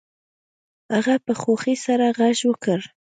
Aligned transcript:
هغه 0.93 1.15
په 1.25 1.33
خوښۍ 1.41 1.75
سره 1.85 2.05
غږ 2.17 2.37
وکړ 2.49 2.79